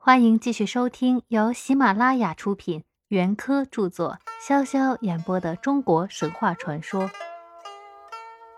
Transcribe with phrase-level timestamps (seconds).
[0.00, 7.10] 欢迎继续收听由喜马拉雅出品、袁科著作、潇潇演播的中国神话传说。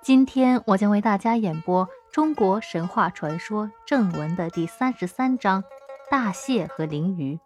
[0.03, 5.65] 今天我将为大家演播《中国神话传说》正文的第三十三章：
[6.11, 7.41] 大蟹和鲮鱼。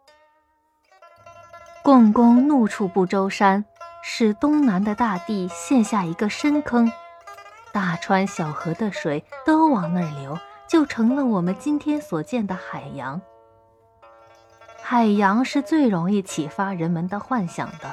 [1.82, 3.64] 共工怒触不周山，
[4.02, 6.90] 使东南的大地陷下一个深坑，
[7.72, 10.36] 大川小河的水都往那儿流，
[10.68, 13.22] 就成了我们今天所见的海洋。
[14.95, 17.93] 海洋是最容易启发人们的幻想的。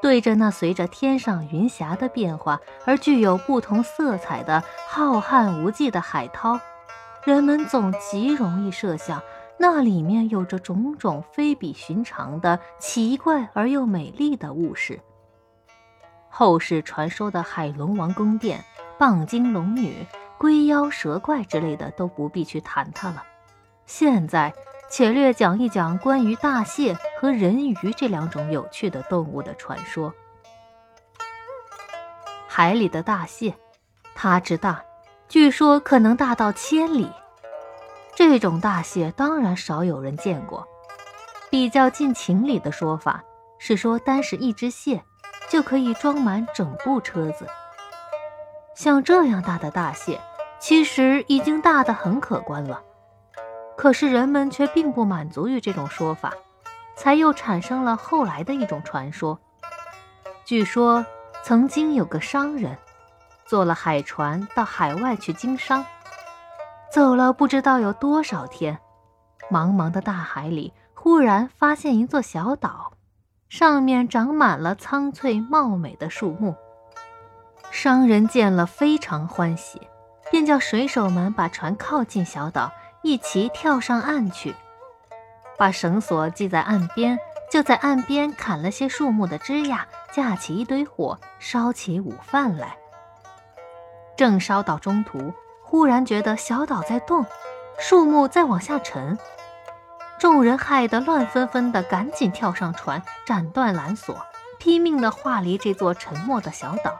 [0.00, 6.58] 对着那随着天上云霞的变化而具有不同色彩的浩瀚无际的海涛，
[7.22, 9.22] 人们总极容易设想，
[9.58, 14.98] 那里面有着种种非比寻常的奇怪而又美丽的物事。
[16.30, 18.64] 后世传说的海龙王宫殿、
[18.98, 20.06] 蚌精龙女、
[20.38, 23.22] 龟妖蛇怪之类的都不必去谈它了。
[23.84, 24.54] 现在。
[24.88, 30.14] 且略讲一讲关于大蟹和人鱼这两种有趣的动物的传说。
[32.46, 33.54] 海里的大蟹，
[34.14, 34.82] 它之大，
[35.28, 37.10] 据说可能大到千里。
[38.14, 40.66] 这种大蟹当然少有人见过。
[41.50, 43.22] 比较近情理的说法
[43.58, 45.02] 是说，单是一只蟹
[45.48, 47.46] 就可以装满整部车子。
[48.74, 50.20] 像这样大的大蟹，
[50.58, 52.82] 其实已经大得很可观了。
[53.86, 56.32] 可是人们却并不满足于这种说法，
[56.96, 59.38] 才又产生了后来的一种传说。
[60.44, 61.06] 据说
[61.44, 62.76] 曾经有个商人，
[63.44, 65.84] 坐了海船到海外去经商，
[66.90, 68.76] 走了不知道有多少天，
[69.52, 72.94] 茫茫的大海里忽然发现一座小岛，
[73.48, 76.56] 上面长满了苍翠茂美的树木。
[77.70, 79.80] 商人见了非常欢喜，
[80.32, 82.72] 便叫水手们把船靠近小岛。
[83.06, 84.52] 一齐跳上岸去，
[85.56, 87.16] 把绳索系在岸边，
[87.48, 92.76] 就在岸边砍了些树木的枝桠，架起一堆火，烧起午饭来。
[94.16, 97.24] 正烧到中途，忽然觉得小岛在动，
[97.78, 99.16] 树木在往下沉，
[100.18, 104.20] 众人害得乱纷纷的，赶紧跳上船，斩断缆索，
[104.58, 106.98] 拼命的划离这座沉没的小岛。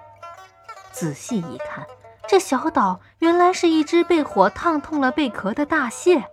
[0.92, 1.84] 仔细一看。
[2.28, 6.24] 这小岛原来是一只被火烫痛了贝壳的大蟹。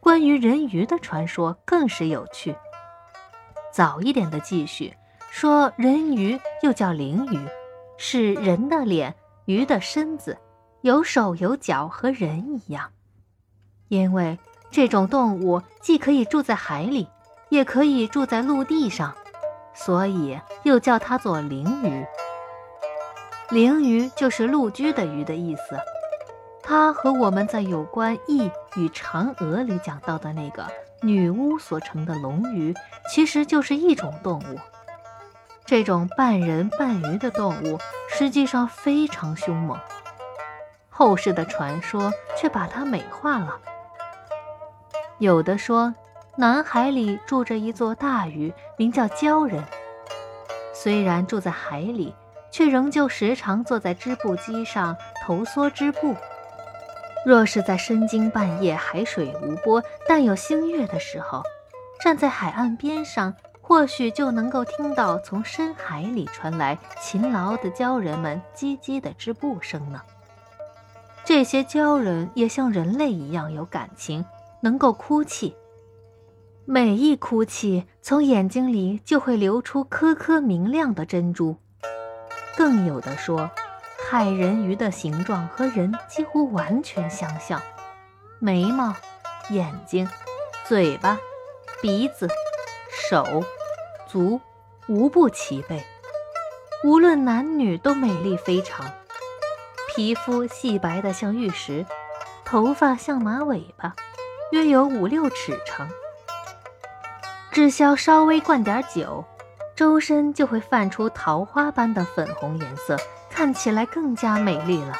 [0.00, 2.54] 关于人鱼的传说更是有趣。
[3.72, 4.94] 早一点的记叙
[5.30, 7.48] 说，人鱼又叫灵鱼，
[7.96, 9.14] 是人的脸、
[9.46, 10.38] 鱼的身子，
[10.82, 12.92] 有手有脚，和人一样。
[13.88, 14.38] 因为
[14.70, 17.08] 这种动物既可以住在海里，
[17.48, 19.14] 也可以住在陆地上，
[19.74, 22.06] 所以又叫它做灵鱼。
[23.50, 25.78] 灵鱼就是陆居的鱼的意思，
[26.64, 30.66] 它和我们在有关羿与嫦娥里讲到的那个
[31.00, 32.74] 女巫所成的龙鱼，
[33.08, 34.58] 其实就是一种动物。
[35.64, 39.78] 这种半人半鱼的动物实际上非常凶猛，
[40.90, 43.56] 后世的传说却把它美化了。
[45.18, 45.94] 有的说，
[46.36, 49.62] 南海里住着一座大鱼，名叫鲛人，
[50.74, 52.12] 虽然住在海里。
[52.56, 56.16] 却仍旧时常坐在织布机上头缩织布。
[57.26, 61.42] 若是在深更半夜、海水无波、但有星月的时候，
[62.00, 70.00] 站在海岸边上，或许就能够听到从深海里传来勤劳的鲛人们叽叽的织布声呢。
[71.26, 74.24] 这些鲛人也像人类一样有感情，
[74.62, 75.54] 能够哭泣。
[76.64, 81.58] 每一哭泣，从眼睛里就会流出颗颗明亮的珍珠。
[82.56, 83.50] 更有的说，
[84.08, 87.60] 海人鱼的形状和人几乎完全相像，
[88.38, 88.94] 眉毛、
[89.50, 90.08] 眼睛、
[90.64, 91.18] 嘴巴、
[91.82, 92.28] 鼻子、
[93.08, 93.44] 手、
[94.08, 94.40] 足
[94.88, 95.84] 无不齐备，
[96.82, 98.86] 无论男女都美丽非常。
[99.94, 101.84] 皮肤细白的像玉石，
[102.44, 103.94] 头发像马尾巴，
[104.52, 105.88] 约有五六尺长。
[107.50, 109.24] 只需稍微灌点酒。
[109.76, 112.96] 周身就会泛出桃花般的粉红颜色，
[113.28, 114.94] 看起来更加美丽了。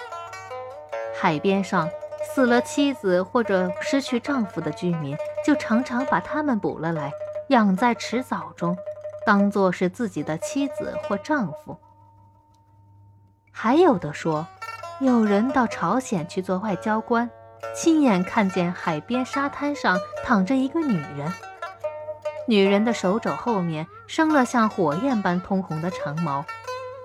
[1.19, 1.88] 海边上
[2.23, 7.11] 死了妻子或者失去丈夫的居民，就常常把他们捕了来，
[7.49, 8.76] 养在池藻中，
[9.25, 11.78] 当做是自己的妻子或丈夫。
[13.50, 14.46] 还有的说，
[15.00, 17.31] 有人到朝鲜去做外交官，
[17.75, 21.32] 亲眼看见海边沙滩上躺着一个女人。
[22.47, 26.45] 女人的手肘后面生了像火焰般通红的长毛，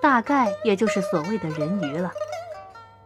[0.00, 2.12] 大概也就是所谓的人鱼了。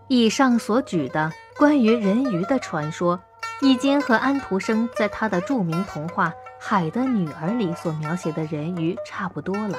[0.08, 3.20] 以上所举的关于人鱼的传说，
[3.60, 6.28] 已经和安徒生在他的著名童话
[6.60, 9.78] 《海的女儿》里所描写的人鱼差不多了。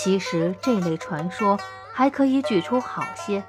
[0.00, 1.58] 其实这类传说
[1.92, 3.42] 还可以举出好些。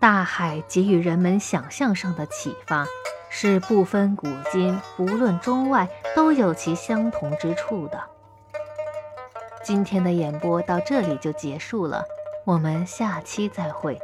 [0.00, 2.86] 大海给予人们想象上的启发，
[3.28, 8.00] 是不分古今、不论中外，都有其相同之处的。
[9.62, 12.04] 今天的演播到这里就结束了，
[12.44, 13.98] 我们下期再会。